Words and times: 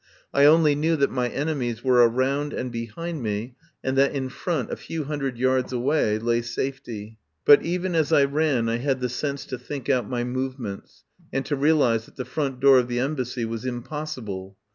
I 0.33 0.45
only 0.45 0.73
knew 0.73 0.95
that 0.95 1.11
my 1.11 1.29
enemies 1.29 1.83
were 1.83 1.97
around 2.09 2.53
and 2.53 2.71
behind 2.71 3.21
me, 3.21 3.53
and 3.83 3.95
that 3.99 4.15
in 4.15 4.29
front, 4.29 4.71
a 4.71 4.75
few 4.75 5.03
hundred 5.03 5.37
yards 5.37 5.71
away, 5.71 6.17
lay 6.17 6.41
safety. 6.41 7.19
But 7.45 7.61
even 7.61 7.93
as 7.93 8.11
I 8.11 8.23
ran 8.23 8.67
I 8.67 8.77
had 8.77 8.99
the 8.99 9.09
sense 9.09 9.45
to 9.45 9.59
think 9.59 9.89
out 9.89 10.09
my 10.09 10.23
movements, 10.23 11.03
and 11.31 11.45
to 11.45 11.55
realise 11.55 12.05
that 12.05 12.15
the 12.15 12.25
front 12.25 12.59
door 12.59 12.79
of 12.79 12.87
the 12.87 12.97
Embassy 12.97 13.45
was 13.45 13.63
impossible. 13.63 14.57